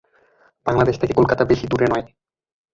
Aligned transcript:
বাংলাদেশ 0.65 0.95
থেকে 0.99 1.13
কলকাতা 1.13 1.43
বেশি 1.45 1.65
দূর 1.67 1.81
নয়। 1.83 2.05